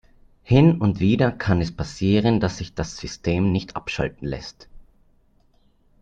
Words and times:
Hin 0.41 0.81
und 0.81 0.99
wieder 0.99 1.31
kann 1.31 1.61
es 1.61 1.71
passieren, 1.71 2.39
dass 2.39 2.57
sich 2.57 2.73
das 2.73 2.97
System 2.97 3.51
nicht 3.51 3.75
abschalten 3.75 4.27
lässt. 4.27 4.67